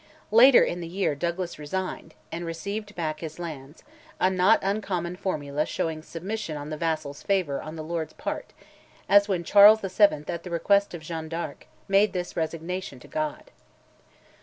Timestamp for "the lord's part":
7.75-8.51